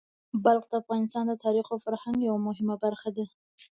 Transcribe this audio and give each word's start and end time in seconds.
بلخ 0.43 0.65
د 0.69 0.73
افغانانو 0.81 1.29
د 1.29 1.33
تاریخ 1.45 1.65
او 1.71 1.77
فرهنګ 1.85 2.17
یوه 2.29 2.39
مهمه 2.47 2.75
برخه 2.83 3.09
ده. 3.17 3.25